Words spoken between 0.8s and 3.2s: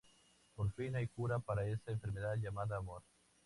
hay cura para esa enfermedad llamada amor.